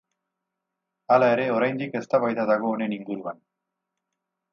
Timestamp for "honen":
2.71-2.97